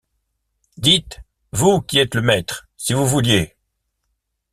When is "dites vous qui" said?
0.77-1.99